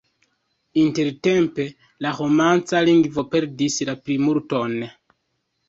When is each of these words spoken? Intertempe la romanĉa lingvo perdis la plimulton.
Intertempe 0.83 1.65
la 2.07 2.15
romanĉa 2.21 2.83
lingvo 2.89 3.27
perdis 3.37 3.81
la 3.93 3.99
plimulton. 4.03 4.77